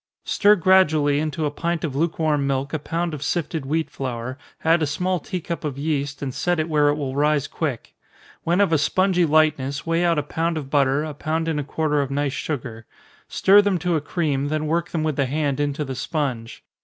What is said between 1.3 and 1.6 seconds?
a